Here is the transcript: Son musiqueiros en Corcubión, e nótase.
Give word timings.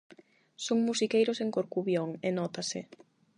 Son 0.65 0.79
musiqueiros 0.87 1.37
en 1.43 1.49
Corcubión, 1.55 2.09
e 2.27 2.29
nótase. 2.37 2.79